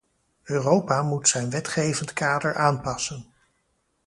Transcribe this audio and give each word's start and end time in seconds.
Europa 0.43 1.01
moet 1.01 1.27
zijn 1.27 1.49
wetgevend 1.49 2.13
kader 2.13 2.55
aanpassen. 2.55 3.31